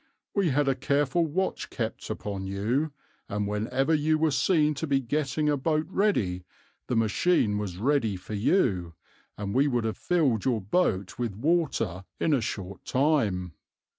We 0.33 0.49
had 0.49 0.67
a 0.67 0.73
careful 0.73 1.27
watch 1.27 1.69
kept 1.69 2.09
upon 2.09 2.47
you, 2.47 2.91
and 3.29 3.47
whenever 3.47 3.93
you 3.93 4.17
were 4.17 4.31
seen 4.31 4.73
to 4.73 4.87
be 4.87 4.99
getting 4.99 5.47
a 5.47 5.55
boat 5.55 5.85
ready 5.91 6.43
the 6.87 6.95
machine 6.95 7.59
was 7.59 7.77
ready 7.77 8.15
for 8.15 8.33
you, 8.33 8.95
and 9.37 9.53
we 9.53 9.67
would 9.67 9.83
have 9.83 9.97
filled 9.99 10.43
your 10.43 10.59
boat 10.59 11.19
with 11.19 11.35
water 11.35 12.05
in 12.19 12.33
a 12.33 12.41
short 12.41 12.83
time.' 12.83 13.53